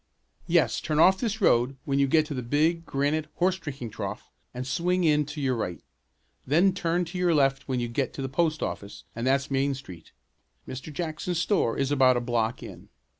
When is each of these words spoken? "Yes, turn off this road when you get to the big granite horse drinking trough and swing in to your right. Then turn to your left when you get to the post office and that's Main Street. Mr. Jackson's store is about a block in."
"Yes, 0.47 0.81
turn 0.81 0.97
off 0.99 1.19
this 1.19 1.41
road 1.41 1.75
when 1.85 1.99
you 1.99 2.07
get 2.07 2.25
to 2.25 2.33
the 2.33 2.41
big 2.41 2.87
granite 2.87 3.27
horse 3.35 3.59
drinking 3.59 3.91
trough 3.91 4.31
and 4.51 4.65
swing 4.65 5.03
in 5.03 5.27
to 5.27 5.39
your 5.39 5.55
right. 5.55 5.79
Then 6.43 6.73
turn 6.73 7.05
to 7.05 7.19
your 7.19 7.35
left 7.35 7.67
when 7.67 7.79
you 7.79 7.87
get 7.87 8.11
to 8.13 8.23
the 8.23 8.27
post 8.27 8.63
office 8.63 9.03
and 9.15 9.27
that's 9.27 9.51
Main 9.51 9.75
Street. 9.75 10.11
Mr. 10.67 10.91
Jackson's 10.91 11.37
store 11.37 11.77
is 11.77 11.91
about 11.91 12.17
a 12.17 12.19
block 12.19 12.63
in." 12.63 12.89